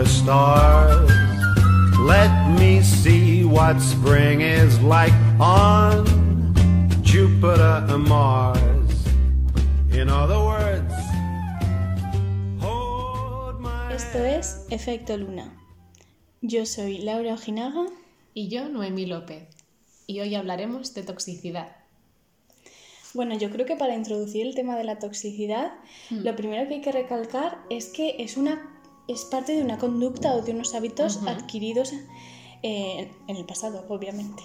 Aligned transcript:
the 0.00 0.08
stars. 0.08 1.10
Let 1.98 2.32
me 2.58 2.82
see 2.82 3.44
what 3.44 3.78
spring 3.80 4.40
is 4.40 4.80
like 4.80 5.12
on 5.38 6.06
Jupiter 7.02 7.84
and 7.86 8.08
Mars. 8.08 8.90
In 9.92 10.08
other 10.08 10.40
words, 10.40 10.94
hold 12.60 13.60
my 13.60 13.92
Esto 13.92 14.24
es 14.24 14.64
Efecto 14.70 15.18
Luna. 15.18 15.52
Yo 16.40 16.64
soy 16.64 16.98
Laura 16.98 17.34
Ojinaga. 17.34 17.84
Y 18.32 18.48
yo, 18.48 18.70
Noemí 18.70 19.04
López. 19.04 19.48
Y 20.06 20.20
hoy 20.20 20.34
hablaremos 20.34 20.94
de 20.94 21.02
toxicidad. 21.02 21.76
Bueno, 23.12 23.36
yo 23.36 23.50
creo 23.50 23.66
que 23.66 23.76
para 23.76 23.96
introducir 23.96 24.46
el 24.46 24.54
tema 24.54 24.76
de 24.76 24.84
la 24.84 24.98
toxicidad, 24.98 25.72
lo 26.10 26.34
primero 26.36 26.66
que 26.68 26.76
hay 26.76 26.80
que 26.80 26.92
recalcar 26.92 27.58
es 27.68 27.88
que 27.88 28.16
es 28.20 28.38
una 28.38 28.79
es 29.10 29.24
parte 29.24 29.52
de 29.52 29.62
una 29.62 29.78
conducta 29.78 30.34
o 30.34 30.42
de 30.42 30.52
unos 30.52 30.74
hábitos 30.74 31.20
adquiridos 31.26 31.92
eh, 32.62 33.10
en 33.26 33.36
el 33.36 33.44
pasado, 33.44 33.84
obviamente. 33.88 34.42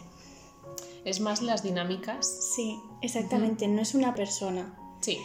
Es 1.03 1.19
más 1.19 1.41
las 1.41 1.61
dinámicas. 1.61 2.53
Sí, 2.55 2.79
exactamente, 3.01 3.67
no 3.67 3.81
es 3.81 3.93
una 3.93 4.15
persona. 4.15 4.77
Sí. 5.01 5.19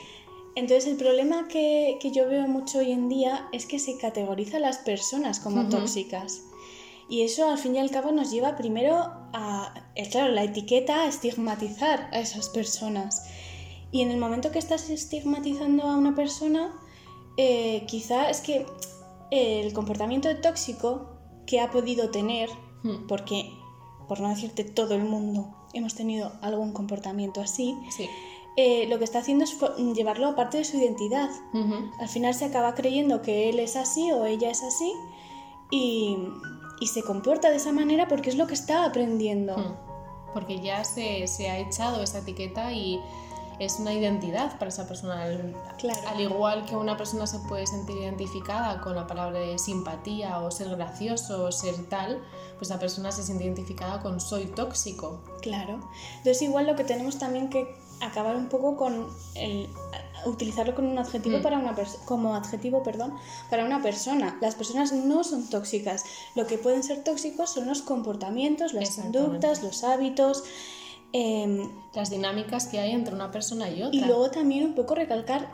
Entonces 0.56 0.86
el 0.90 0.96
problema 0.96 1.48
que, 1.48 1.98
que 2.00 2.10
yo 2.10 2.28
veo 2.28 2.46
mucho 2.46 2.78
hoy 2.78 2.92
en 2.92 3.08
día 3.08 3.48
es 3.52 3.66
que 3.66 3.78
se 3.78 3.96
categoriza 3.96 4.58
a 4.58 4.60
las 4.60 4.78
personas 4.78 5.41
como 5.41 5.68
tóxicas. 5.68 6.42
Y 7.08 7.22
eso 7.22 7.48
al 7.50 7.58
fin 7.58 7.74
y 7.74 7.78
al 7.78 7.91
cabo 7.91 8.12
nos 8.12 8.30
lleva 8.30 8.56
primero 8.56 8.96
a, 9.32 9.74
eh, 9.96 10.08
claro, 10.08 10.32
la 10.32 10.44
etiqueta 10.44 11.02
a 11.02 11.08
estigmatizar 11.08 12.08
a 12.12 12.20
esas 12.20 12.48
personas. 12.48 13.25
Y 13.91 14.02
en 14.02 14.10
el 14.10 14.19
momento 14.19 14.52
que 14.52 14.60
estás 14.60 14.91
estigmatizando 14.91 15.84
a 15.84 15.97
una 15.97 16.14
persona, 16.14 16.72
eh, 17.36 17.84
quizá 17.88 18.30
es 18.30 18.41
que 18.41 18.66
el 19.31 19.73
comportamiento 19.73 20.28
tóxico 20.41 21.11
que 21.47 21.61
ha 21.61 21.70
podido 21.70 22.11
tener, 22.11 22.48
Hmm. 22.83 23.06
porque 23.09 23.53
por 24.09 24.20
no 24.20 24.28
decirte 24.31 24.64
todo 24.64 24.95
el 24.95 25.05
mundo 25.05 25.55
hemos 25.75 25.95
tenido 25.95 26.33
algún 26.41 26.72
comportamiento 26.72 27.41
así, 27.41 27.77
Sí. 27.91 28.09
eh, 28.56 28.87
lo 28.89 28.98
que 28.98 29.05
está 29.05 29.19
haciendo 29.20 29.45
es 29.45 29.56
llevarlo 29.95 30.28
a 30.28 30.34
parte 30.34 30.59
de 30.59 30.64
su 30.64 30.78
identidad. 30.78 31.28
Al 32.00 32.09
final 32.09 32.34
se 32.34 32.47
acaba 32.47 32.75
creyendo 32.75 33.22
que 33.22 33.48
él 33.50 33.61
es 33.61 33.77
así 33.77 34.11
o 34.12 34.25
ella 34.25 34.50
es 34.50 34.62
así 34.62 34.92
y, 35.70 36.17
y 36.81 36.87
se 36.89 37.03
comporta 37.03 37.50
de 37.50 37.56
esa 37.56 37.72
manera 37.72 38.09
porque 38.09 38.31
es 38.31 38.37
lo 38.37 38.47
que 38.47 38.55
está 38.55 38.84
aprendiendo. 38.84 39.56
Mm. 39.56 39.75
Porque 40.34 40.61
ya 40.61 40.83
se, 40.84 41.27
se 41.28 41.48
ha 41.50 41.59
echado 41.59 42.03
esa 42.03 42.19
etiqueta 42.19 42.72
y 42.72 43.00
es 43.61 43.78
una 43.78 43.92
identidad 43.92 44.58
para 44.58 44.70
esa 44.70 44.89
persona. 44.89 45.22
Al, 45.22 45.55
Claro. 45.78 46.00
al 46.08 46.20
igual 46.20 46.64
que 46.64 46.75
una 46.77 46.97
persona 46.97 47.27
se 47.27 47.39
puede 47.41 47.66
sentir 47.66 47.97
identificada 47.97 48.80
con 48.80 48.97
la 48.97 49.06
palabra 49.06 49.39
de 49.39 49.58
simpatía 49.58 50.41
o 50.41 50.50
ser 50.50 50.69
gracioso 50.70 51.44
o 51.44 51.53
ser 51.53 51.75
tal, 51.88 52.20
pues 52.58 52.69
la 52.70 52.78
persona 52.78 53.12
se 53.12 53.22
siente 53.22 53.44
identificada 53.44 54.00
con 54.00 54.20
soy 54.20 54.47
tóxico. 54.47 55.20
Claro. 55.42 55.78
Entonces 56.19 56.42
igual 56.42 56.66
lo 56.66 56.75
que 56.75 56.84
tenemos 56.84 57.19
también 57.19 57.48
que 57.48 57.77
acabar 58.00 58.34
un 58.34 58.48
poco 58.48 58.77
con 58.77 59.06
el 59.34 59.69
utilizarlo 60.27 60.75
con 60.75 60.86
un 60.86 60.98
adjetivo 60.98 61.38
Mm. 61.38 61.42
para 61.42 61.58
una 61.58 61.75
como 62.05 62.34
adjetivo, 62.34 62.83
perdón, 62.83 63.14
para 63.48 63.64
una 63.64 63.81
persona. 63.83 64.36
Las 64.41 64.55
personas 64.55 64.92
no 64.92 65.25
son 65.25 65.48
tóxicas. 65.48 66.05
Lo 66.34 66.47
que 66.47 66.58
pueden 66.58 66.83
ser 66.83 67.05
tóxicos 67.05 67.50
son 67.50 67.66
los 67.66 67.83
comportamientos, 67.83 68.72
las 68.75 68.91
conductas, 68.91 69.62
los 69.62 69.83
hábitos. 69.84 70.44
Em, 71.12 71.70
Las 71.94 72.11
dinámicas 72.11 72.66
que 72.66 72.78
hay 72.78 72.92
entre 72.92 73.14
una 73.14 73.30
persona 73.30 73.69
y 73.69 73.83
otra. 73.83 73.98
y 73.98 74.05
luego 74.05 74.30
también 74.30 74.64
un 74.64 74.75
poco 74.75 74.94
recalcar 74.94 75.50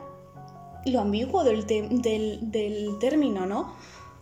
lo 0.85 1.01
ambiguo 1.01 1.43
del, 1.43 1.65
del, 1.65 2.51
del 2.51 2.99
término, 2.99 3.45
¿no? 3.45 3.73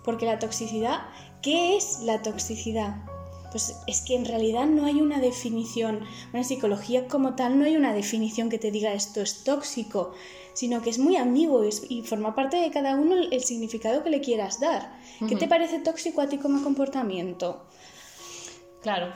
Porque 0.03 0.25
la 0.25 0.39
toxicidad, 0.39 1.01
¿qué 1.41 1.77
es 1.77 1.99
la 2.01 2.21
toxicidad? 2.21 3.03
Pues 3.51 3.77
es 3.87 4.01
que 4.01 4.15
en 4.15 4.25
realidad 4.25 4.65
no 4.65 4.85
hay 4.85 5.01
una 5.01 5.19
definición, 5.19 6.01
una 6.33 6.43
psicología 6.43 7.07
como 7.07 7.35
tal, 7.35 7.57
no 7.57 7.65
hay 7.65 7.77
una 7.77 7.93
definición 7.93 8.49
que 8.49 8.59
te 8.59 8.71
diga 8.71 8.93
esto 8.93 9.21
es 9.21 9.43
tóxico, 9.43 10.11
sino 10.53 10.81
que 10.81 10.89
es 10.89 10.99
muy 10.99 11.15
ambiguo 11.15 11.63
y, 11.63 12.01
forma 12.03 12.35
parte 12.35 12.57
de 12.57 12.71
cada 12.71 12.95
uno 12.95 13.15
el, 13.15 13.33
el 13.33 13.43
significado 13.43 14.03
que 14.03 14.09
le 14.09 14.21
quieras 14.21 14.59
dar. 14.59 14.99
¿Qué 15.27 15.35
te 15.35 15.47
parece 15.47 15.79
tóxico 15.79 16.21
a 16.21 16.27
ti 16.27 16.37
como 16.37 16.63
comportamiento? 16.63 17.65
Claro. 18.81 19.13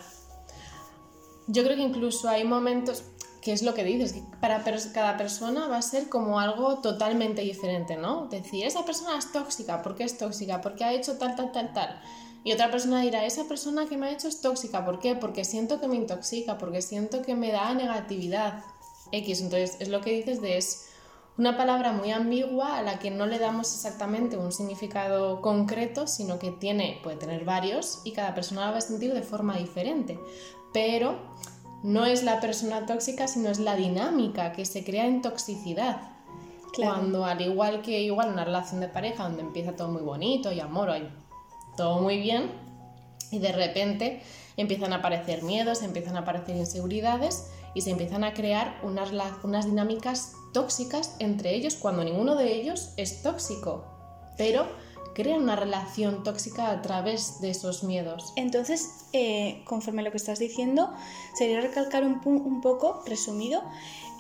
Yo 1.52 1.64
creo 1.64 1.76
que 1.76 1.82
incluso 1.82 2.30
hay 2.30 2.44
momentos, 2.44 3.04
que 3.42 3.54
es 3.54 3.64
lo 3.64 3.74
que 3.74 3.84
dices, 3.84 4.14
que 4.14 4.22
para 4.40 4.64
cada 4.94 5.18
persona 5.18 5.68
va 5.68 5.78
a 5.78 5.82
ser 5.82 6.08
como 6.08 6.40
algo 6.40 6.78
totalmente 6.78 7.42
diferente, 7.42 7.98
¿no? 7.98 8.28
Decir, 8.28 8.68
esa 8.68 8.86
persona 8.86 9.18
es 9.18 9.32
tóxica, 9.32 9.82
¿por 9.82 9.96
qué 9.96 10.04
es 10.04 10.16
tóxica? 10.20 10.62
Porque 10.62 10.84
ha 10.84 10.94
hecho 10.94 11.18
tal, 11.18 11.36
tal, 11.36 11.52
tal, 11.52 11.74
tal. 11.74 12.02
Y 12.44 12.54
otra 12.54 12.70
persona 12.70 13.02
dirá, 13.02 13.26
esa 13.26 13.46
persona 13.46 13.88
que 13.88 13.98
me 13.98 14.06
ha 14.06 14.12
hecho 14.12 14.28
es 14.28 14.42
tóxica, 14.42 14.86
¿por 14.86 15.00
qué? 15.00 15.16
Porque 15.16 15.44
siento 15.44 15.82
que 15.82 15.88
me 15.88 15.96
intoxica, 15.96 16.60
porque 16.60 16.84
siento 16.84 17.24
que 17.24 17.34
me 17.34 17.52
da 17.52 17.74
negatividad. 17.74 18.64
X, 19.12 19.42
entonces 19.42 19.76
es 19.80 19.88
lo 19.88 20.02
que 20.02 20.12
dices 20.12 20.40
de 20.42 20.58
es 20.58 20.86
una 21.40 21.58
palabra 21.58 21.94
muy 21.94 22.12
ambigua 22.12 22.78
a 22.78 22.84
la 22.84 23.00
que 23.00 23.10
no 23.10 23.26
le 23.26 23.40
damos 23.40 23.74
exactamente 23.74 24.38
un 24.38 24.52
significado 24.52 25.42
concreto, 25.42 26.06
sino 26.06 26.38
que 26.38 26.52
tiene, 26.52 27.00
puede 27.02 27.18
tener 27.18 27.44
varios 27.44 28.02
y 28.04 28.12
cada 28.12 28.36
persona 28.36 28.66
la 28.66 28.72
va 28.72 28.78
a 28.78 28.81
sentir 28.81 29.14
de 29.14 29.24
forma 29.24 29.58
diferente. 29.58 30.20
Pero 30.74 31.18
no 31.84 32.06
es 32.06 32.24
la 32.24 32.40
persona 32.40 32.85
tóxica, 32.85 33.28
sino 33.28 33.50
es 33.50 33.59
la 33.59 33.75
dinámica 33.75 34.52
que 34.52 34.66
se 34.66 34.84
crea 34.84 35.06
en 35.06 35.22
toxicidad. 35.22 36.13
Claro. 36.74 36.94
Cuando 36.94 37.25
al 37.25 37.41
igual 37.41 37.81
que 37.81 38.02
igual 38.02 38.31
una 38.34 38.46
relación 38.46 38.80
de 38.80 38.88
pareja 38.88 39.24
donde 39.24 39.41
empieza 39.41 39.75
todo 39.75 39.88
muy 39.88 40.03
bonito 40.03 40.52
y 40.52 40.59
amor, 40.59 40.90
hay 40.90 41.09
todo 41.75 42.00
muy 42.02 42.19
bien, 42.19 42.52
y 43.31 43.40
de 43.40 43.52
repente 43.52 44.22
empiezan 44.57 44.94
a 44.94 44.97
aparecer 44.97 45.44
miedos, 45.44 45.84
empiezan 45.84 46.18
a 46.18 46.22
aparecer 46.22 46.56
inseguridades 46.56 47.51
y 47.74 47.81
se 47.81 47.91
empiezan 47.91 48.24
a 48.24 48.34
crear 48.34 48.80
unas, 48.84 49.12
unas 49.44 49.66
dinámicas 49.66 50.34
tóxicas 50.53 51.16
entre 51.19 51.53
ellos 51.53 51.75
cuando 51.75 52.03
ninguno 52.03 52.36
de 52.36 52.53
ellos 52.53 52.94
es 52.97 53.22
tóxico, 53.22 53.86
pero 54.38 54.66
crean 55.14 55.42
una 55.44 55.56
relación 55.56 56.24
tóxica 56.24 56.70
a 56.72 56.81
través 56.81 57.42
de 57.42 57.50
esos 57.50 57.84
miedos. 57.84 58.34
Entonces, 58.36 59.06
eh, 59.14 59.62
conforme 59.66 60.02
a 60.02 60.06
lo 60.06 60.12
que 60.12 60.18
estás 60.18 60.40
diciendo, 60.40 60.92
sería 61.34 61.62
recalcar 61.62 62.03
un, 62.03 62.62
poco, 62.62 63.03
resumido, 63.06 63.62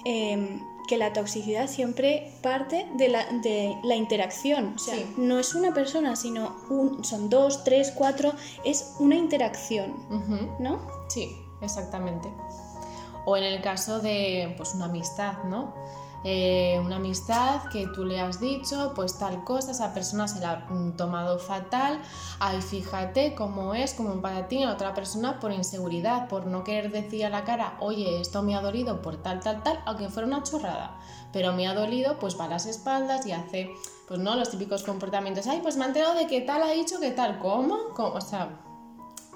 em, 0.05 0.61
que 0.87 0.97
la 0.97 1.13
toxicidad 1.13 1.67
siempre 1.67 2.31
parte 2.41 2.87
de 2.95 3.09
la, 3.09 3.25
de 3.43 3.75
la 3.83 3.95
interacción. 3.95 4.73
O 4.75 4.79
sea, 4.79 4.95
Sí. 4.95 5.05
no 5.17 5.37
es 5.39 5.53
una 5.53 5.71
persona, 5.73 6.15
sino 6.15 6.55
un, 6.69 7.03
son 7.03 7.29
dos, 7.29 7.63
tres, 7.63 7.91
cuatro, 7.95 8.33
es 8.65 8.95
una 8.99 9.15
interacción. 9.15 9.93
¿no? 10.59 10.79
Sí, 11.09 11.29
exactamente. 11.61 12.27
O 13.25 13.37
en 13.37 13.43
el 13.43 13.61
caso 13.61 13.99
de 13.99 14.53
pues 14.57 14.73
una 14.73 14.85
amistad, 14.85 15.43
¿no? 15.43 15.75
Eh, 16.25 16.77
una 16.83 16.97
amistad 16.97 17.63
que 17.71 17.87
tú 17.87 18.03
le 18.03 18.19
has 18.19 18.41
dicho, 18.41 18.91
pues 18.93 19.17
tal 19.17 19.45
cosa, 19.45 19.71
esa 19.71 19.93
persona 19.93 20.27
se 20.27 20.41
la 20.41 20.51
ha 20.51 20.95
tomado 20.97 21.39
fatal, 21.39 22.01
ay, 22.39 22.61
fíjate 22.61 23.35
cómo 23.35 23.73
es, 23.73 23.93
como 23.93 24.21
ti, 24.49 24.63
a 24.63 24.73
otra 24.73 24.93
persona 24.93 25.39
por 25.39 25.53
inseguridad, 25.53 26.27
por 26.27 26.45
no 26.45 26.65
querer 26.65 26.91
decir 26.91 27.25
a 27.25 27.29
la 27.29 27.45
cara, 27.45 27.77
oye, 27.79 28.19
esto 28.19 28.43
me 28.43 28.55
ha 28.55 28.61
dolido 28.61 29.01
por 29.01 29.21
tal, 29.21 29.39
tal, 29.39 29.63
tal, 29.63 29.79
aunque 29.85 30.09
fuera 30.09 30.27
una 30.27 30.43
chorrada, 30.43 30.99
pero 31.31 31.53
me 31.53 31.67
ha 31.67 31.73
dolido, 31.73 32.19
pues 32.19 32.37
va 32.37 32.45
a 32.45 32.49
las 32.49 32.65
espaldas 32.65 33.25
y 33.25 33.31
hace, 33.31 33.71
pues 34.07 34.19
no, 34.19 34.35
los 34.35 34.49
típicos 34.49 34.83
comportamientos, 34.83 35.47
ay, 35.47 35.59
pues 35.61 35.77
me 35.77 35.85
he 35.85 35.87
enterado 35.87 36.15
de 36.15 36.27
que 36.27 36.41
tal 36.41 36.63
ha 36.63 36.71
dicho 36.71 36.99
que 36.99 37.11
tal, 37.11 37.39
¿cómo? 37.39 37.93
¿Cómo? 37.95 38.15
O 38.15 38.21
sea, 38.21 38.59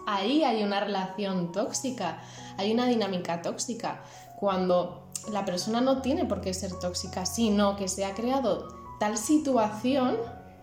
ahí 0.05 0.44
hay 0.44 0.63
una 0.63 0.81
relación 0.81 1.53
tóxica, 1.53 2.19
hay 2.57 2.74
una 2.74 2.88
dinámica 2.88 3.41
tóxica. 3.41 4.03
Cuando 4.38 5.02
la 5.31 5.46
persona 5.46 5.81
no 5.81 6.02
tiene 6.02 6.25
por 6.25 6.42
qué 6.42 6.54
ser 6.54 6.74
tóxica, 6.80 7.25
sino 7.25 7.75
que 7.75 7.88
se 7.88 8.06
ha 8.06 8.14
creado 8.14 8.68
tal 9.00 9.18
situación 9.18 10.18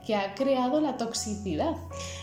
que 0.07 0.15
ha 0.15 0.35
creado 0.35 0.81
la 0.81 0.97
toxicidad. 0.97 1.77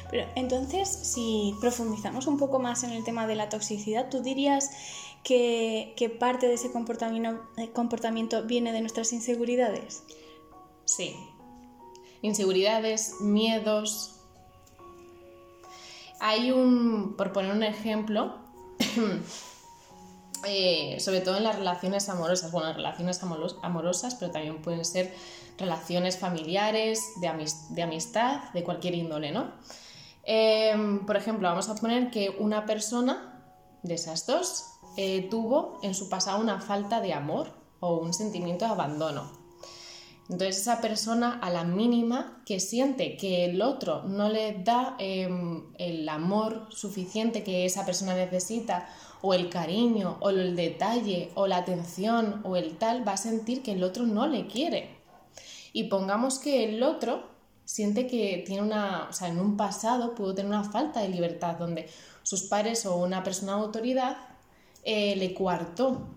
Pero 0.09 0.27
entonces, 0.35 0.87
si 0.89 1.55
profundizamos 1.61 2.27
un 2.27 2.37
poco 2.37 2.59
más 2.59 2.83
en 2.83 2.91
el 2.91 3.03
tema 3.03 3.27
de 3.27 3.35
la 3.35 3.49
toxicidad, 3.49 4.09
¿tú 4.09 4.21
dirías 4.21 4.71
que, 5.23 5.93
que 5.95 6.09
parte 6.09 6.47
de 6.47 6.55
ese 6.55 6.71
comportamiento, 6.71 7.41
eh, 7.57 7.69
comportamiento 7.71 8.43
viene 8.43 8.71
de 8.71 8.81
nuestras 8.81 9.13
inseguridades? 9.13 10.03
Sí. 10.85 11.15
Inseguridades, 12.21 13.15
miedos. 13.21 14.15
Hay 16.19 16.51
un, 16.51 17.15
por 17.15 17.31
poner 17.31 17.51
un 17.51 17.63
ejemplo, 17.63 18.37
eh, 20.47 20.97
sobre 20.99 21.21
todo 21.21 21.37
en 21.37 21.43
las 21.43 21.55
relaciones 21.55 22.09
amorosas, 22.09 22.51
bueno, 22.51 22.73
relaciones 22.73 23.21
amoros- 23.23 23.57
amorosas, 23.61 24.15
pero 24.15 24.31
también 24.31 24.61
pueden 24.61 24.85
ser 24.85 25.13
relaciones 25.57 26.17
familiares, 26.17 27.01
de 27.19 27.81
amistad, 27.81 28.51
de 28.53 28.63
cualquier 28.63 28.95
índole, 28.95 29.31
¿no? 29.31 29.51
Em, 30.23 31.05
por 31.05 31.15
ejemplo, 31.15 31.47
vamos 31.47 31.69
a 31.69 31.75
poner 31.75 32.11
que 32.11 32.35
una 32.39 32.65
persona 32.65 33.41
de 33.83 33.93
esas 33.95 34.25
dos 34.25 34.65
eh, 34.97 35.27
tuvo 35.29 35.79
en 35.83 35.93
su 35.93 36.09
pasado 36.09 36.39
una 36.39 36.59
falta 36.59 36.99
de 37.01 37.13
amor 37.13 37.51
o 37.79 37.97
un 37.97 38.13
sentimiento 38.13 38.65
de 38.65 38.71
abandono. 38.71 39.36
Entonces 40.29 40.57
esa 40.57 40.81
persona 40.81 41.39
a 41.41 41.49
la 41.49 41.63
mínima 41.63 42.41
que 42.45 42.59
siente 42.59 43.15
que 43.15 43.45
el 43.45 43.61
otro 43.61 44.03
no 44.03 44.27
le 44.27 44.61
da 44.61 44.95
em, 44.99 45.63
el 45.77 46.07
amor 46.09 46.67
suficiente 46.69 47.43
que 47.43 47.65
esa 47.65 47.85
persona 47.85 48.13
necesita, 48.13 48.89
o 49.21 49.33
el 49.33 49.49
cariño, 49.49 50.17
o 50.19 50.29
el 50.29 50.55
detalle, 50.55 51.31
o 51.35 51.47
la 51.47 51.57
atención, 51.57 52.41
o 52.43 52.55
el 52.55 52.77
tal, 52.77 53.07
va 53.07 53.13
a 53.13 53.17
sentir 53.17 53.63
que 53.63 53.71
el 53.71 53.83
otro 53.83 54.05
no 54.05 54.27
le 54.27 54.47
quiere. 54.47 54.97
Y 55.73 55.85
pongamos 55.85 56.39
que 56.39 56.65
el 56.65 56.83
otro 56.83 57.23
siente 57.63 58.05
que 58.07 58.43
tiene 58.45 58.61
una, 58.61 59.07
o 59.09 59.13
sea, 59.13 59.29
en 59.29 59.39
un 59.39 59.57
pasado 59.57 60.13
pudo 60.13 60.35
tener 60.35 60.51
una 60.51 60.63
falta 60.63 61.01
de 61.01 61.09
libertad, 61.09 61.55
donde 61.57 61.89
sus 62.23 62.43
padres 62.43 62.85
o 62.85 62.97
una 62.97 63.23
persona 63.23 63.55
de 63.55 63.61
autoridad 63.61 64.17
eh, 64.83 65.15
le 65.15 65.33
coartó 65.33 66.16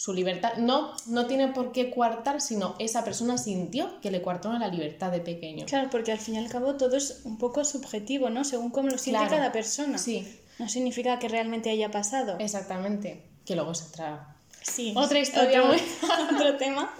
su 0.00 0.14
libertad. 0.14 0.54
No, 0.56 0.92
no 1.06 1.26
tiene 1.26 1.48
por 1.48 1.72
qué 1.72 1.90
coartar, 1.90 2.40
sino 2.40 2.74
esa 2.78 3.04
persona 3.04 3.36
sintió 3.36 4.00
que 4.00 4.10
le 4.10 4.22
coartaron 4.22 4.58
la 4.58 4.68
libertad 4.68 5.10
de 5.10 5.20
pequeño. 5.20 5.66
Claro, 5.66 5.90
porque 5.90 6.10
al 6.10 6.18
fin 6.18 6.36
y 6.36 6.38
al 6.38 6.48
cabo 6.48 6.74
todo 6.76 6.96
es 6.96 7.20
un 7.24 7.36
poco 7.36 7.66
subjetivo, 7.66 8.30
¿no? 8.30 8.44
Según 8.44 8.70
cómo 8.70 8.88
lo 8.88 8.96
siente 8.96 9.20
Claro. 9.20 9.36
cada 9.36 9.52
persona. 9.52 9.98
Sí, 9.98 10.40
No 10.58 10.68
significa 10.70 11.18
que 11.18 11.28
realmente 11.28 11.68
haya 11.68 11.90
pasado. 11.90 12.36
exactamente. 12.38 13.24
Que 13.44 13.54
luego 13.56 13.74
se 13.74 13.84
otra 13.88 14.36
Sí. 14.62 14.94
Otra 14.96 15.18
historia 15.18 15.62
Otro, 15.62 15.72
muy- 15.74 15.82
otro 16.36 16.56
tema. 16.56 16.90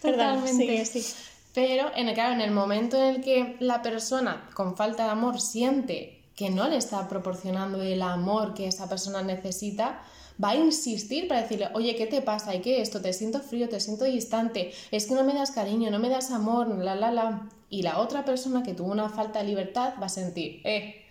Perdón, 0.00 0.36
Totalmente. 0.42 0.52
sigue, 0.52 0.84
sí. 0.86 1.14
Pero 1.54 1.90
en 1.96 2.08
el, 2.08 2.14
claro, 2.14 2.32
en 2.34 2.40
el 2.40 2.50
momento 2.50 2.96
en 2.96 3.16
el 3.16 3.20
que 3.22 3.56
la 3.60 3.82
persona 3.82 4.48
con 4.54 4.74
falta 4.76 5.04
de 5.04 5.10
amor 5.10 5.38
siente 5.40 6.22
que 6.34 6.48
no 6.50 6.66
le 6.68 6.76
está 6.78 7.08
proporcionando 7.08 7.82
el 7.82 8.00
amor 8.00 8.54
que 8.54 8.68
esa 8.68 8.88
persona 8.88 9.22
necesita, 9.22 10.02
va 10.42 10.50
a 10.50 10.56
insistir 10.56 11.28
para 11.28 11.42
decirle, 11.42 11.68
oye, 11.74 11.96
¿qué 11.96 12.06
te 12.06 12.22
pasa? 12.22 12.54
¿Y 12.54 12.60
qué 12.60 12.80
esto? 12.80 13.00
Te 13.00 13.12
siento 13.12 13.40
frío, 13.40 13.68
te 13.68 13.80
siento 13.80 14.04
distante, 14.04 14.72
es 14.90 15.06
que 15.06 15.14
no 15.14 15.24
me 15.24 15.34
das 15.34 15.50
cariño, 15.50 15.90
no 15.90 15.98
me 15.98 16.08
das 16.08 16.30
amor, 16.30 16.68
la, 16.78 16.94
la, 16.94 17.10
la. 17.10 17.48
Y 17.70 17.82
la 17.82 17.98
otra 17.98 18.24
persona 18.24 18.62
que 18.62 18.74
tuvo 18.74 18.92
una 18.92 19.10
falta 19.10 19.40
de 19.40 19.48
libertad 19.48 19.94
va 20.00 20.06
a 20.06 20.10
sentir, 20.10 20.62
eh, 20.64 21.04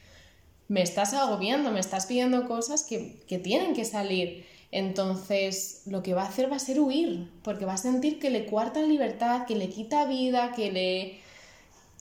me 0.68 0.82
estás 0.82 1.14
agobiando, 1.14 1.72
me 1.72 1.80
estás 1.80 2.08
pidiendo 2.08 2.48
cosas 2.48 2.84
que, 2.84 3.20
que 3.28 3.38
tienen 3.38 3.74
que 3.74 3.86
salir. 3.86 4.46
Entonces, 4.72 5.84
lo 5.86 6.04
que 6.04 6.14
va 6.14 6.24
a 6.24 6.28
hacer 6.28 6.52
va 6.52 6.58
a 6.58 6.60
ser 6.60 6.80
huir, 6.80 7.30
porque 7.44 7.66
va 7.66 7.74
a 7.74 7.78
sentir 7.78 8.20
que 8.20 8.30
le 8.30 8.46
cuarta 8.46 8.82
libertad, 8.82 9.46
que 9.46 9.56
le 9.56 9.70
quita 9.70 10.06
vida, 10.06 10.52
que 10.54 10.72
le, 10.72 11.20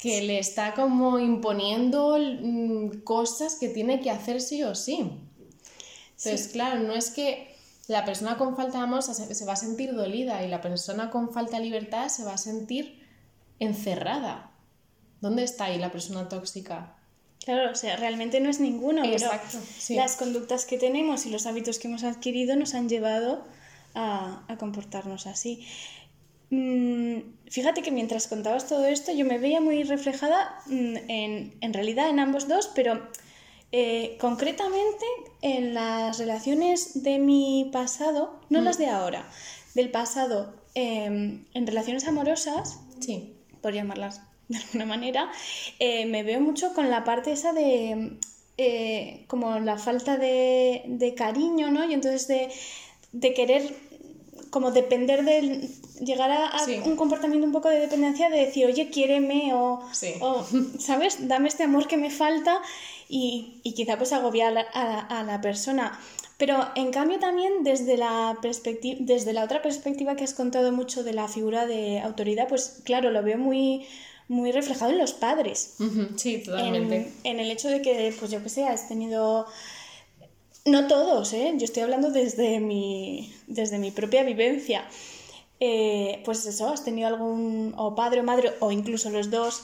que 0.01 0.23
le 0.23 0.39
está 0.39 0.75
como 0.75 1.19
imponiendo 1.19 2.19
mm, 2.19 3.03
cosas 3.05 3.57
que 3.57 3.69
tiene 3.69 4.01
que 4.01 4.11
hacer 4.11 4.41
sí 4.41 4.63
o 4.65 4.75
sí. 4.75 5.11
Entonces, 6.19 6.49
claro, 6.49 6.81
no 6.81 6.95
es 6.95 7.11
que 7.11 7.55
la 7.89 8.05
persona 8.05 8.37
con 8.37 8.57
falta 8.57 8.79
de 8.79 8.85
amor 8.85 9.03
se, 9.03 9.35
se 9.35 9.45
va 9.45 9.53
a 9.53 9.57
sentir 9.57 9.95
dolida 9.95 10.43
y 10.45 10.49
la 10.49 10.61
persona 10.61 11.11
con 11.11 11.33
falta 11.33 11.59
de 11.59 11.65
libertad 11.65 12.09
se 12.09 12.25
va 12.25 12.35
a 12.35 12.39
sentir 12.39 13.07
encerrada. 13.59 14.51
¿Dónde 15.21 15.45
está 15.45 15.67
ahí 15.67 15.79
la 15.79 15.93
persona 15.93 16.29
tóxica? 16.29 16.97
Claro, 17.45 17.71
o 17.71 17.75
sea, 17.75 17.97
realmente 17.97 18.41
no 18.41 18.51
es 18.51 18.59
ninguno, 18.59 19.05
Exacto, 19.05 19.47
pero 19.53 19.65
sí. 19.79 19.95
las 19.95 20.17
conductas 20.17 20.65
que 20.65 20.79
tenemos 20.79 21.27
y 21.27 21.31
los 21.31 21.47
hábitos 21.47 21.79
que 21.79 21.87
hemos 21.89 22.03
adquirido 22.03 22.57
nos 22.57 22.75
han 22.75 22.89
llevado 22.89 23.45
a, 23.95 24.45
a 24.49 24.57
comportarnos 24.59 25.27
así. 25.27 25.65
Mm, 26.51 27.19
fíjate 27.49 27.83
que 27.83 27.91
mientras 27.91 28.29
contabas 28.29 28.69
todo 28.69 28.87
esto 28.87 29.13
yo 29.13 29.25
me 29.25 29.39
veía 29.39 29.61
muy 29.61 29.83
reflejada 29.83 30.61
mm, 30.67 30.97
en, 31.09 31.57
en 31.61 31.73
realidad 31.73 32.09
en 32.09 32.21
ambos 32.21 32.47
dos, 32.47 32.71
pero 32.75 33.09
eh, 33.73 34.17
concretamente 34.21 35.05
en 35.43 35.75
las 35.75 36.19
relaciones 36.19 37.03
de 37.03 37.19
mi 37.19 37.69
pasado, 37.73 38.39
no 38.49 38.61
las 38.61 38.79
de 38.79 38.89
ahora, 38.89 39.29
del 39.75 39.91
pasado, 39.91 40.55
em, 40.75 41.45
en 41.55 41.67
relaciones 41.67 42.07
amorosas, 42.07 42.81
Sí, 43.01 43.35
por 43.61 43.75
llamarlas 43.75 44.23
de 44.49 44.59
alguna 44.59 44.87
manera, 44.87 45.31
eh, 45.79 46.07
me 46.07 46.23
veo 46.23 46.41
mucho 46.41 46.73
con 46.75 46.91
la 46.91 47.05
parte 47.05 47.33
esa 47.33 47.53
de 47.53 48.19
eh, 48.59 49.25
como 49.27 49.59
la 49.59 49.77
falta 49.77 50.17
de, 50.17 50.83
de 50.87 51.15
cariño, 51.15 51.71
¿no? 51.71 51.85
Y 51.85 51.93
entonces 51.93 52.27
de, 52.27 52.49
de 53.13 53.35
querer 53.35 53.75
como 54.51 54.71
depender 54.71 55.25
del 55.25 55.69
llegar 56.01 56.31
a, 56.31 56.59
Sí. 56.65 56.81
un 56.85 56.97
comportamiento 56.97 57.47
un 57.47 57.53
poco 57.53 57.69
de 57.69 57.81
dependencia 57.81 58.29
de 58.31 58.39
decir, 58.47 58.67
oye, 58.67 58.91
quiéreme 58.91 59.53
o, 59.55 59.81
Sí. 59.93 60.15
o, 60.21 60.45
¿sabes? 60.79 61.29
Dame 61.29 61.49
este 61.49 61.63
amor 61.65 61.87
que 61.89 61.97
me 61.97 62.11
falta 62.11 62.61
y, 63.09 63.61
y 63.63 63.73
quizá 63.75 63.97
pues 63.97 64.13
agobiar 64.13 64.49
a 64.49 64.51
la, 64.53 64.61
a 64.61 64.85
la- 64.85 65.01
a 65.01 65.23
la 65.25 65.41
persona. 65.41 65.99
Pero 66.39 66.69
en 66.75 66.91
cambio 66.91 67.19
también 67.19 67.65
desde 67.65 67.97
la, 67.97 68.37
perspectiva, 68.43 68.99
desde 69.01 69.33
la 69.33 69.43
otra 69.45 69.63
perspectiva 69.63 70.17
que 70.17 70.25
has 70.25 70.35
contado 70.35 70.71
mucho 70.71 71.03
de 71.03 71.15
la 71.15 71.29
figura 71.29 71.67
de 71.67 72.01
autoridad, 72.01 72.47
pues 72.47 72.81
claro, 72.85 73.11
lo 73.11 73.23
veo 73.23 73.39
muy, 73.39 73.87
muy 74.29 74.53
reflejado 74.53 74.91
en 74.93 74.99
los 74.99 75.15
padres. 75.15 75.77
Sí, 76.17 76.43
totalmente. 76.45 77.11
En, 77.25 77.37
en 77.37 77.41
el 77.41 77.51
hecho 77.51 77.69
de 77.69 77.81
que, 77.81 78.15
pues 78.19 78.31
yo 78.31 78.43
que 78.43 78.51
sé, 78.51 78.65
has 78.65 78.87
tenido... 78.87 79.47
No 80.67 80.89
todos, 80.89 81.33
¿eh? 81.33 81.55
Yo 81.57 81.65
estoy 81.65 81.85
hablando 81.85 82.11
desde 82.11 82.61
mi, 82.61 83.33
desde 83.47 83.79
mi 83.79 83.93
propia 83.93 84.25
vivencia. 84.25 84.85
Eh, 85.61 86.21
pues 86.25 86.45
eso, 86.45 86.69
has 86.69 86.85
tenido 86.85 87.09
algún 87.09 87.73
o 87.79 87.95
padre 87.95 88.21
o 88.21 88.25
madre, 88.25 88.53
o 88.61 88.71
incluso 88.73 89.09
los 89.11 89.31
dos, 89.31 89.63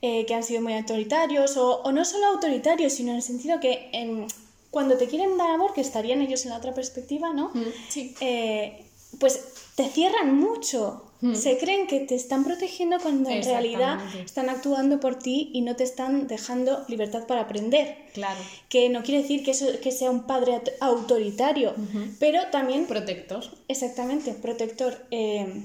eh, 0.00 0.24
que 0.26 0.34
han 0.34 0.42
sido 0.44 0.62
muy 0.62 0.74
autoritarios, 0.74 1.56
o, 1.56 1.82
o 1.82 1.92
no 1.92 2.04
solo 2.04 2.26
autoritarios, 2.26 2.92
sino 2.94 3.10
en 3.10 3.16
el 3.16 3.22
sentido 3.22 3.58
que 3.60 3.90
em, 3.92 4.26
cuando 4.70 4.96
te 4.96 5.06
quieren 5.06 5.36
dar 5.36 5.50
amor, 5.50 5.72
que 5.74 5.80
estarían 5.80 6.22
ellos 6.22 6.44
en 6.44 6.50
la 6.50 6.58
otra 6.58 6.72
perspectiva, 6.72 7.32
¿no? 7.32 7.50
Mm, 7.52 7.64
Sí, 7.88 8.14
eh, 8.20 8.84
pues 9.18 9.40
te 9.74 9.88
cierran 9.88 10.36
mucho. 10.38 11.02
Se 11.32 11.56
creen 11.58 11.86
que 11.86 12.00
te 12.00 12.14
están 12.14 12.44
protegiendo 12.44 12.98
cuando 13.00 13.30
en 13.30 13.42
realidad 13.42 13.98
están 14.24 14.50
actuando 14.50 15.00
por 15.00 15.14
ti 15.18 15.50
y 15.54 15.62
no 15.62 15.74
te 15.74 15.84
están 15.84 16.26
dejando 16.26 16.84
libertad 16.88 17.26
para 17.26 17.42
aprender. 17.42 17.96
claro. 18.12 18.38
Que 18.68 18.88
no 18.90 19.02
quiere 19.02 19.22
decir 19.22 19.42
que, 19.44 19.52
eso, 19.52 19.66
que 19.82 19.90
sea 19.90 20.10
un 20.10 20.24
padre 20.26 20.52
aut- 20.56 20.72
autoritario, 20.80 21.74
pero 22.18 22.40
también, 22.50 22.86
Protector. 22.86 23.42
exactamente, 23.68 24.32
protector. 24.34 25.06
eh, 25.10 25.62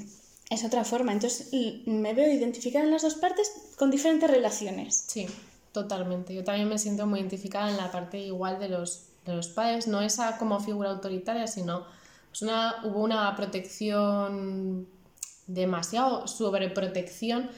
es 0.49 0.63
otra 0.63 0.83
forma. 0.83 1.11
Entonces 1.11 1.49
me 1.85 2.13
veo 2.13 2.31
identificada 2.31 2.85
en 2.85 2.91
las 2.91 3.01
dos 3.01 3.15
partes 3.15 3.51
con 3.77 3.91
diferentes 3.91 4.29
relaciones. 4.31 5.03
Sí, 5.07 5.27
totalmente. 5.73 6.33
Yo 6.33 6.43
también 6.43 6.67
me 6.69 6.77
siento 6.79 7.05
muy 7.05 7.19
identificada 7.19 7.69
en 7.69 7.77
la 7.77 7.91
parte 7.91 8.17
igual 8.19 8.59
de 8.59 8.69
los, 8.69 9.03
de 9.25 9.35
los 9.35 9.47
padres, 9.49 9.87
no 9.87 10.01
esa 10.01 10.37
como 10.37 10.59
figura 10.59 10.89
autoritaria, 10.91 11.45
sino 11.47 11.85
pues 12.29 12.41
una, 12.43 12.77
hubo 12.85 13.03
una 13.03 13.35
protección 13.35 14.87
demasiado 15.49 16.27
sobreprotección 16.27 17.49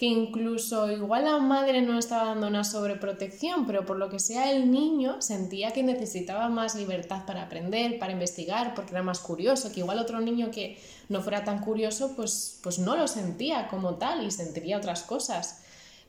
que 0.00 0.06
incluso 0.06 0.90
igual 0.90 1.26
la 1.26 1.36
madre 1.40 1.82
no 1.82 1.98
estaba 1.98 2.28
dando 2.28 2.46
una 2.46 2.64
sobreprotección, 2.64 3.66
pero 3.66 3.84
por 3.84 3.98
lo 3.98 4.08
que 4.08 4.18
sea 4.18 4.50
el 4.50 4.70
niño 4.70 5.20
sentía 5.20 5.72
que 5.72 5.82
necesitaba 5.82 6.48
más 6.48 6.74
libertad 6.74 7.26
para 7.26 7.42
aprender, 7.42 7.98
para 7.98 8.12
investigar, 8.12 8.74
porque 8.74 8.92
era 8.92 9.02
más 9.02 9.18
curioso, 9.18 9.70
que 9.70 9.80
igual 9.80 9.98
otro 9.98 10.18
niño 10.22 10.50
que 10.50 10.78
no 11.10 11.20
fuera 11.20 11.44
tan 11.44 11.58
curioso, 11.60 12.16
pues, 12.16 12.60
pues 12.62 12.78
no 12.78 12.96
lo 12.96 13.06
sentía 13.08 13.68
como 13.68 13.96
tal 13.96 14.24
y 14.24 14.30
sentiría 14.30 14.78
otras 14.78 15.02
cosas. 15.02 15.64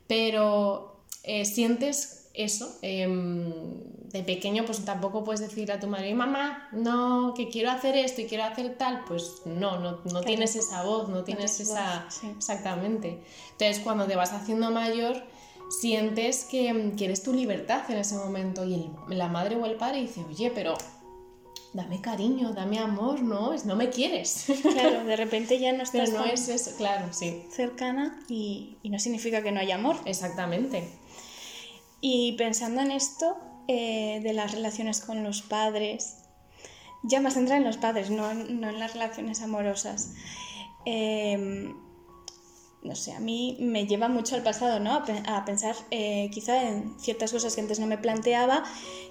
Pero 0.08 1.02
eh, 1.24 1.44
sientes 1.44 2.21
eso, 2.34 2.78
em, 2.82 3.52
de 4.12 4.24
pequeño 4.24 4.66
pues 4.66 4.84
tampoco 4.86 5.24
puedes 5.24 5.40
decir 5.42 5.72
a 5.72 5.80
tu 5.80 5.88
madre, 5.88 6.14
mamá, 6.14 6.68
no, 6.72 7.34
que 7.36 7.50
quiero 7.50 7.72
hacer 7.72 7.96
esto 7.98 8.22
y 8.22 8.26
quiero 8.26 8.44
hacer 8.44 8.76
tal, 8.78 9.04
pues 9.08 9.42
no, 9.46 9.80
no, 9.80 10.00
no 10.12 10.22
tienes 10.22 10.56
esa 10.56 10.84
voz, 10.84 11.08
no 11.10 11.24
tienes 11.24 11.60
esa... 11.60 12.04
voz, 12.06 12.14
sí. 12.14 12.28
Exactamente. 12.36 13.22
Entonces 13.54 13.80
cuando 13.80 14.06
te 14.06 14.16
vas 14.16 14.32
haciendo 14.34 14.70
mayor, 14.72 15.24
sientes 15.80 16.44
que, 16.46 16.74
mm, 16.74 16.96
que 16.98 17.06
eres 17.06 17.24
tu 17.24 17.34
libertad 17.34 17.90
en 17.90 17.98
ese 17.98 18.16
momento 18.16 18.66
y 18.66 18.74
el- 18.76 19.18
la 19.18 19.28
madre 19.30 19.56
o 19.56 19.66
el 19.66 19.76
padre 19.76 20.02
dice, 20.02 20.24
oye, 20.28 20.52
pero 20.54 20.74
dame 21.74 22.02
cariño, 22.02 22.52
dame 22.52 22.80
amor, 22.80 23.22
no, 23.22 23.54
es, 23.54 23.66
no 23.66 23.78
me 23.78 23.90
quieres. 23.90 24.46
Claro, 24.74 25.06
de 25.06 25.16
repente 25.24 25.58
ya 25.60 25.72
no 25.72 25.84
pero 25.90 26.04
estás 26.04 26.10
no 26.12 26.24
tan 26.26 26.34
es 26.34 26.50
eso, 26.50 26.72
claro, 26.78 27.08
sí, 27.12 27.44
cercana 27.50 28.22
y, 28.28 28.76
y 28.84 28.90
no 28.90 29.00
significa 29.00 29.42
que 29.42 29.54
no 29.54 29.62
haya 29.62 29.76
amor. 29.76 29.96
exactamente. 30.06 30.90
Y 32.02 32.34
pensando 32.34 32.82
en 32.82 32.92
esto, 32.92 33.38
eh, 33.68 34.20
de 34.24 34.34
las 34.34 34.52
relaciones 34.52 35.02
con 35.02 35.24
los 35.24 35.42
padres, 35.42 36.18
ya 37.04 37.22
más 37.22 37.36
centrada 37.36 37.60
en 37.60 37.66
los 37.66 37.78
padres, 37.78 38.10
no, 38.10 38.34
no 38.34 38.70
en 38.70 38.80
las 38.80 38.94
relaciones 38.94 39.42
amorosas. 39.42 40.14
Eh, 40.86 41.72
no 42.84 42.96
sé, 42.96 43.14
a 43.14 43.20
mí 43.20 43.58
me 43.60 43.86
lleva 43.86 44.08
mucho 44.08 44.36
al 44.36 44.42
pasado, 44.42 44.80
¿no? 44.80 44.92
A, 44.94 45.38
a 45.38 45.46
pensar 45.46 45.76
eh, 45.92 46.30
quizá 46.34 46.68
en 46.68 47.00
ciertas 47.00 47.32
cosas 47.32 47.54
que 47.54 47.62
antes 47.62 47.80
no 47.80 47.86
me 47.86 47.98
planteaba, 47.98 48.64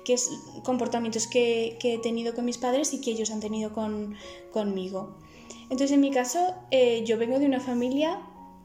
que 0.04 0.14
es 0.14 0.28
comportamientos 0.64 1.28
que, 1.28 1.76
que 1.80 1.94
he 1.94 1.98
tenido 1.98 2.34
con 2.34 2.44
mis 2.44 2.58
padres 2.58 2.92
y 2.92 3.00
que 3.00 3.12
ellos 3.12 3.30
han 3.30 3.40
tenido 3.40 3.72
con, 3.72 4.16
conmigo. 4.52 5.16
Entonces, 5.64 5.92
en 5.92 6.00
mi 6.00 6.10
caso, 6.10 6.54
eh, 6.72 7.04
yo 7.06 7.16
vengo 7.16 7.38
de 7.38 7.46
una 7.46 7.60
familia 7.60 8.20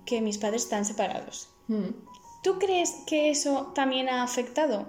que 0.06 0.22
mis 0.22 0.40
padres 0.40 0.64
están 0.64 0.86
separados. 0.86 1.50
Mm. 1.68 1.90
¿Tú 2.46 2.60
crees 2.60 2.92
que 3.08 3.32
eso 3.32 3.72
también 3.74 4.08
ha 4.08 4.22
afectado? 4.22 4.86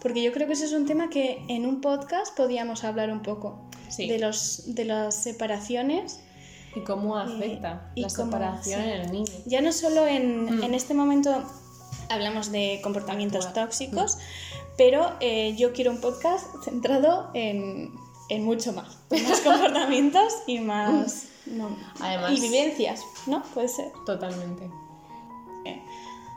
Porque 0.00 0.22
yo 0.22 0.32
creo 0.32 0.46
que 0.46 0.52
eso 0.52 0.64
es 0.64 0.72
un 0.72 0.86
tema 0.86 1.10
que 1.10 1.44
en 1.48 1.66
un 1.66 1.80
podcast 1.80 2.36
podíamos 2.36 2.84
hablar 2.84 3.10
un 3.10 3.20
poco 3.22 3.58
Sí. 3.88 4.06
de, 4.08 4.18
los, 4.20 4.74
de 4.74 4.84
las 4.84 5.14
separaciones 5.16 6.20
y 6.76 6.80
cómo 6.80 7.16
afecta 7.18 7.90
y 7.96 8.02
la 8.02 8.08
separación 8.08 8.80
sí. 8.80 8.88
en 8.88 9.00
el 9.02 9.10
niño. 9.12 9.32
Ya 9.44 9.60
no 9.60 9.72
solo 9.72 10.06
en, 10.06 10.44
Mm. 10.44 10.62
en 10.62 10.74
este 10.74 10.94
momento 10.94 11.42
hablamos 12.08 12.52
de 12.52 12.78
comportamientos 12.82 13.52
tóxicos, 13.52 14.18
pero 14.78 15.12
eh, 15.20 15.54
yo 15.58 15.72
quiero 15.72 15.90
un 15.90 16.00
podcast 16.00 16.46
centrado 16.64 17.30
en, 17.34 17.92
en 18.30 18.44
mucho 18.44 18.72
más. 18.72 18.98
Más 19.10 19.40
comportamientos 19.44 20.32
y 20.46 20.60
más... 20.60 21.24
no, 21.46 21.76
Además- 22.00 22.32
y 22.38 22.40
vivencias, 22.40 23.02
¿no? 23.26 23.42
Puede 23.52 23.66
ser. 23.68 23.90
Totalmente. 24.06 24.70
eh, 25.66 25.82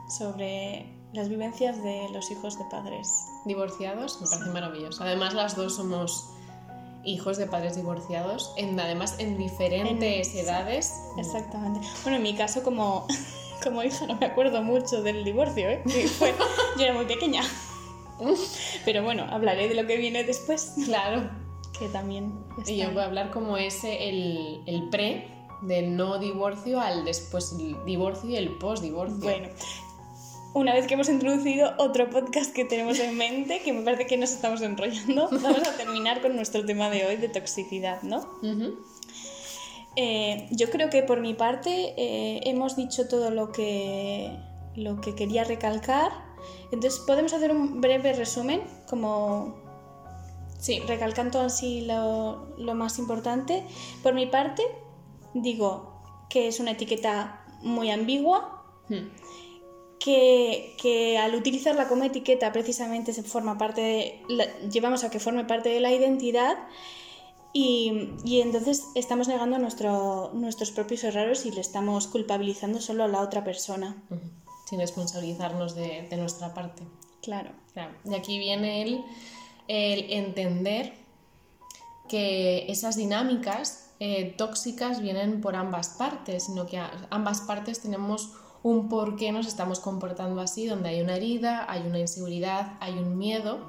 sobre 0.09 0.85
las 1.13 1.29
vivencias 1.29 1.81
de 1.83 2.09
los 2.11 2.29
hijos 2.31 2.57
de 2.57 2.65
padres. 2.65 3.07
Divorciados, 3.45 4.19
me 4.21 4.27
parece 4.27 4.49
maravilloso. 4.51 5.03
Además, 5.03 5.33
las 5.33 5.55
dos 5.55 5.75
somos 5.75 6.29
hijos 7.05 7.37
de 7.37 7.45
padres 7.45 7.75
divorciados, 7.75 8.51
en, 8.57 8.79
además 8.79 9.15
en 9.19 9.37
diferentes 9.37 10.33
En- 10.33 10.39
edades. 10.45 10.91
Exactamente. 11.17 11.87
Bueno, 12.03 12.17
en 12.17 12.23
mi 12.23 12.35
caso 12.35 12.63
como, 12.63 13.05
como 13.63 13.83
hija 13.83 14.07
no 14.07 14.15
me 14.17 14.25
acuerdo 14.25 14.61
mucho 14.63 15.01
del 15.03 15.23
divorcio, 15.23 15.69
¿eh? 15.69 15.83
Fue- 16.17 16.33
yo 16.77 16.83
era 16.83 16.93
muy 16.93 17.05
pequeña. 17.05 17.43
Pero 18.85 19.03
bueno, 19.03 19.25
hablaré 19.29 19.67
de 19.69 19.75
lo 19.75 19.85
que 19.87 19.97
viene 19.97 20.23
después, 20.23 20.73
Claro. 20.85 21.29
que 21.77 21.87
también 21.89 22.33
está 22.57 22.71
Y 22.71 22.77
yo 22.77 22.91
voy 22.91 23.01
a 23.01 23.05
hablar 23.05 23.29
como 23.31 23.57
ese, 23.57 24.09
el, 24.09 24.61
el 24.65 24.89
pre 24.89 25.27
del 25.61 25.95
no 25.97 26.17
divorcio 26.17 26.79
al 26.79 27.05
después 27.05 27.55
divorcio 27.85 28.29
y 28.29 28.35
el 28.37 28.57
post-divorcio. 28.57 29.19
Bueno, 29.19 29.49
una 30.55 30.73
vez 30.73 30.87
que 30.87 30.93
hemos 30.93 31.09
introducido 31.09 31.73
otro 31.77 32.09
podcast 32.09 32.53
que 32.53 32.63
tenemos 32.63 32.97
en 32.99 33.17
mente, 33.17 33.61
que 33.61 33.73
me 33.73 33.81
parece 33.81 34.07
que 34.07 34.17
nos 34.17 34.31
estamos 34.31 34.61
enrollando, 34.61 35.27
vamos 35.31 35.67
a 35.67 35.75
terminar 35.75 36.21
con 36.21 36.35
nuestro 36.35 36.65
tema 36.65 36.89
de 36.89 37.05
hoy 37.05 37.17
de 37.17 37.27
toxicidad, 37.27 38.01
¿no? 38.03 38.25
Eh, 39.97 40.47
yo 40.51 40.69
creo 40.69 40.89
que 40.89 41.03
por 41.03 41.19
mi 41.19 41.33
parte 41.33 41.93
eh, 41.97 42.39
hemos 42.45 42.77
dicho 42.77 43.07
todo 43.09 43.31
lo 43.31 43.51
que, 43.51 44.31
lo 44.75 45.01
que 45.01 45.13
quería 45.13 45.43
recalcar. 45.43 46.11
Entonces, 46.71 47.01
podemos 47.05 47.33
hacer 47.33 47.51
un 47.51 47.81
breve 47.81 48.13
resumen, 48.13 48.61
como 48.89 49.63
Sí, 50.57 50.79
recalcando 50.87 51.41
así 51.41 51.81
lo, 51.81 52.55
lo 52.57 52.73
más 52.75 52.97
importante. 52.97 53.63
Por 54.01 54.13
mi 54.13 54.25
parte, 54.25 54.63
digo 55.33 56.01
que 56.29 56.47
es 56.47 56.59
una 56.59 56.71
etiqueta 56.71 57.45
muy 57.61 57.91
ambigua, 57.91 58.55
Hmm. 58.89 59.09
Que, 60.05 60.75
que 60.81 61.17
al 61.17 61.33
utilizarla 61.33 61.87
como 61.87 62.03
etiqueta 62.03 62.51
precisamente 62.51 63.11
se 63.11 63.23
forma 63.23 63.57
parte 63.57 63.81
de, 63.81 64.21
la- 64.29 64.47
llevamos 64.69 65.03
a 65.03 65.09
que 65.09 65.19
forme 65.19 65.45
parte 65.45 65.69
de 65.69 65.79
la 65.79 65.91
identidad 65.91 66.55
y, 67.53 68.11
y 68.23 68.41
entonces 68.41 68.85
estamos 68.93 69.27
negando 69.27 69.57
nuestro- 69.57 70.29
nuestros 70.33 70.69
propios 70.71 71.03
errores 71.03 71.45
y 71.47 71.51
le 71.51 71.61
estamos 71.61 72.07
culpabilizando 72.07 72.79
solo 72.81 73.03
a 73.03 73.07
la 73.07 73.21
otra 73.21 73.43
persona. 73.43 73.95
Sin 74.69 74.79
responsabilizarnos 74.79 75.73
de, 75.73 76.07
de 76.09 76.17
nuestra 76.17 76.53
parte. 76.53 76.83
Claro. 77.23 77.49
Claro. 77.73 77.93
Y 78.05 78.13
aquí 78.13 78.37
viene 78.37 78.83
el, 78.83 79.03
el 79.67 80.11
entender 80.11 80.93
que 82.07 82.65
esas 82.71 82.95
dinámicas 82.95 83.89
eh, 83.99 84.35
tóxicas 84.37 85.01
vienen 85.01 85.41
por 85.41 85.55
ambas 85.55 85.89
partes, 85.89 86.45
sino 86.45 86.67
que 86.67 86.79
ambas 87.09 87.41
partes 87.41 87.81
tenemos 87.81 88.29
un 88.65 88.89
por 88.89 89.15
qué 89.15 89.31
nos 89.31 89.45
estamos 89.45 89.79
comportando 89.79 90.41
así, 90.41 90.65
donde 90.65 90.89
hay 90.89 90.99
una 90.99 91.15
herida, 91.15 91.71
hay 91.71 91.85
una 91.85 91.99
inseguridad, 91.99 92.77
hay 92.79 92.93
un 92.97 93.15
miedo, 93.15 93.59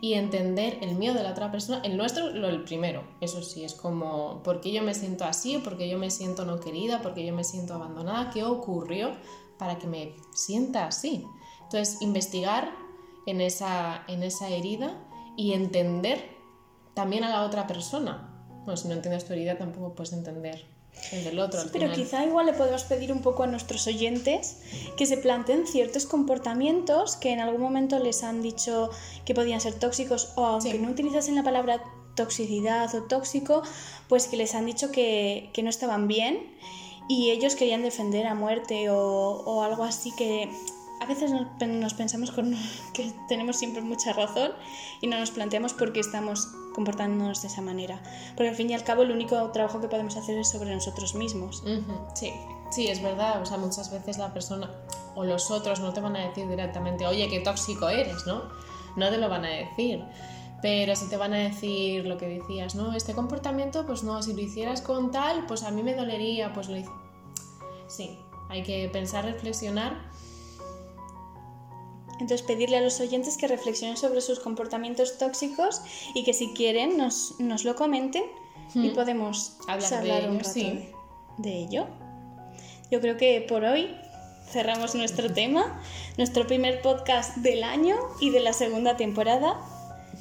y 0.00 0.14
entender 0.14 0.78
el 0.80 0.94
miedo 0.94 1.14
de 1.14 1.24
la 1.24 1.32
otra 1.32 1.50
persona, 1.50 1.80
el 1.82 1.96
nuestro, 1.96 2.30
lo 2.30 2.48
el 2.48 2.62
primero, 2.62 3.02
eso 3.20 3.42
sí, 3.42 3.64
es 3.64 3.74
como, 3.74 4.44
¿por 4.44 4.60
qué 4.60 4.70
yo 4.70 4.80
me 4.84 4.94
siento 4.94 5.24
así? 5.24 5.58
¿Por 5.58 5.76
qué 5.76 5.88
yo 5.88 5.98
me 5.98 6.08
siento 6.08 6.44
no 6.44 6.60
querida? 6.60 7.02
¿Por 7.02 7.14
qué 7.14 7.26
yo 7.26 7.34
me 7.34 7.42
siento 7.42 7.74
abandonada? 7.74 8.30
¿Qué 8.30 8.44
ocurrió 8.44 9.10
para 9.58 9.76
que 9.78 9.88
me 9.88 10.14
sienta 10.32 10.86
así? 10.86 11.26
Entonces, 11.64 12.00
investigar 12.00 12.70
en 13.26 13.40
esa, 13.40 14.04
en 14.06 14.22
esa 14.22 14.48
herida 14.50 15.04
y 15.36 15.52
entender 15.54 16.30
también 16.94 17.24
a 17.24 17.28
la 17.28 17.42
otra 17.42 17.66
persona. 17.66 18.46
Bueno, 18.64 18.76
si 18.76 18.86
no 18.86 18.94
entiendes 18.94 19.24
tu 19.24 19.32
herida, 19.32 19.58
tampoco 19.58 19.96
puedes 19.96 20.12
entender 20.12 20.73
el 21.12 21.24
del 21.24 21.38
otro. 21.38 21.60
al 21.60 21.70
Pero 21.70 21.84
final. 21.90 21.96
quizá 21.96 22.24
igual 22.24 22.46
le 22.46 22.52
podemos 22.54 22.84
pedir 22.84 23.12
un 23.12 23.20
poco 23.20 23.42
a 23.42 23.46
nuestros 23.46 23.86
oyentes 23.86 24.56
que 24.96 25.06
se 25.06 25.16
planteen 25.16 25.66
ciertos 25.66 26.06
comportamientos 26.06 27.16
que 27.16 27.32
en 27.32 27.40
algún 27.40 27.60
momento 27.60 27.98
les 27.98 28.22
han 28.22 28.42
dicho 28.42 28.90
que 29.24 29.34
podían 29.34 29.60
ser 29.60 29.74
tóxicos 29.74 30.32
o 30.36 30.44
aunque 30.46 30.72
Sí. 30.72 30.78
no 30.78 30.90
utilizasen 30.90 31.34
la 31.34 31.42
palabra 31.44 31.82
toxicidad 32.16 32.94
o 32.94 33.02
tóxico, 33.02 33.62
pues 34.08 34.28
que 34.28 34.36
les 34.36 34.54
han 34.54 34.66
dicho 34.66 34.90
que, 34.92 35.50
que 35.52 35.62
no 35.62 35.70
estaban 35.70 36.06
bien 36.08 36.38
y 37.08 37.30
ellos 37.32 37.54
querían 37.56 37.82
defender 37.82 38.26
a 38.26 38.34
muerte 38.34 38.88
o, 38.88 38.96
o 39.44 39.62
algo 39.62 39.82
así 39.84 40.10
que 40.16 40.48
a 41.04 41.06
veces 41.06 41.30
nos, 41.30 41.46
pen- 41.58 41.80
nos 41.80 41.94
pensamos 41.94 42.30
con- 42.30 42.54
que 42.94 43.12
tenemos 43.28 43.56
siempre 43.56 43.82
mucha 43.82 44.12
razón 44.12 44.52
y 45.00 45.06
no 45.06 45.18
nos 45.18 45.30
planteamos 45.30 45.72
por 45.74 45.92
qué 45.92 46.00
estamos 46.00 46.48
comportándonos 46.74 47.42
de 47.42 47.48
esa 47.48 47.60
manera. 47.62 48.02
Porque 48.36 48.48
al 48.48 48.56
fin 48.56 48.68
y 48.70 48.74
al 48.74 48.82
cabo 48.82 49.02
el 49.02 49.12
único 49.12 49.50
trabajo 49.52 49.80
que 49.80 49.88
podemos 49.88 50.16
hacer 50.16 50.36
es 50.38 50.48
sobre 50.50 50.74
nosotros 50.74 51.14
mismos. 51.14 51.62
Sí, 52.14 52.32
sí, 52.72 52.88
es 52.88 53.00
verdad. 53.02 53.40
O 53.42 53.46
sea, 53.46 53.56
muchas 53.58 53.90
veces 53.92 54.18
la 54.18 54.32
persona 54.32 54.70
o 55.14 55.24
los 55.24 55.50
otros 55.52 55.78
no 55.80 55.92
te 55.92 56.00
van 56.00 56.16
a 56.16 56.26
decir 56.26 56.48
directamente, 56.48 57.06
oye, 57.06 57.28
qué 57.28 57.38
tóxico 57.40 57.88
eres, 57.88 58.26
¿no? 58.26 58.42
No 58.96 59.08
te 59.10 59.18
lo 59.18 59.28
van 59.28 59.44
a 59.44 59.48
decir. 59.50 60.02
Pero 60.62 60.96
sí 60.96 61.06
te 61.10 61.16
van 61.18 61.34
a 61.34 61.36
decir 61.36 62.06
lo 62.06 62.16
que 62.16 62.26
decías, 62.26 62.74
¿no? 62.74 62.94
Este 62.94 63.12
comportamiento, 63.12 63.84
pues 63.86 64.02
no, 64.02 64.22
si 64.22 64.32
lo 64.32 64.40
hicieras 64.40 64.80
con 64.80 65.10
tal, 65.10 65.44
pues 65.46 65.62
a 65.62 65.70
mí 65.70 65.82
me 65.82 65.94
dolería, 65.94 66.52
pues 66.54 66.68
lo 66.68 66.76
hice. 66.76 66.90
Sí, 67.86 68.18
hay 68.48 68.62
que 68.62 68.88
pensar, 68.92 69.24
reflexionar. 69.26 70.10
Entonces 72.14 72.42
pedirle 72.42 72.78
a 72.78 72.80
los 72.80 73.00
oyentes 73.00 73.36
que 73.36 73.48
reflexionen 73.48 73.96
sobre 73.96 74.20
sus 74.20 74.40
comportamientos 74.40 75.18
tóxicos 75.18 75.80
y 76.14 76.24
que 76.24 76.32
si 76.32 76.52
quieren 76.54 76.96
nos, 76.96 77.34
nos 77.38 77.64
lo 77.64 77.74
comenten 77.74 78.24
y 78.74 78.90
Mm. 78.90 78.94
podemos 78.94 79.56
Hablar 79.68 79.90
de 79.90 79.96
hablar 79.96 80.22
un 80.22 80.36
ello, 80.36 80.38
rato 80.38 80.50
sí. 80.50 80.62
de, 80.64 80.92
de 81.38 81.58
ello. 81.58 81.86
Yo 82.90 83.00
creo 83.00 83.16
que 83.16 83.44
por 83.48 83.64
hoy 83.64 83.94
cerramos 84.48 84.94
nuestro 84.94 85.32
tema, 85.34 85.80
nuestro 86.16 86.46
primer 86.46 86.82
podcast 86.82 87.36
del 87.38 87.62
año 87.62 87.96
y 88.20 88.30
de 88.30 88.40
la 88.40 88.52
segunda 88.52 88.96
temporada. 88.96 89.60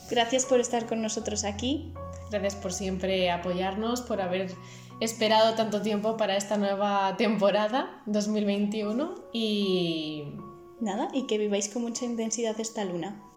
Gracias 0.10 0.46
por 0.46 0.60
estar 0.60 0.86
con 0.88 1.02
nosotros 1.02 1.44
aquí. 1.44 1.94
Gracias 2.32 2.56
por 2.56 2.74
siempre 2.74 3.30
apoyarnos, 3.32 4.02
por 4.02 4.20
haber 4.22 4.54
esperado 5.00 5.56
tanto 5.56 5.82
tiempo 5.82 6.18
para 6.18 6.36
esta 6.36 6.58
nueva 6.58 7.16
temporada 7.18 8.02
2021 8.06 9.16
y 9.34 10.24
Nada, 10.84 11.08
y 11.14 11.28
que 11.28 11.38
viváis 11.38 11.70
con 11.70 11.82
mucha 11.84 12.04
intensidad 12.04 12.60
esta 12.60 12.84
luna. 12.84 13.33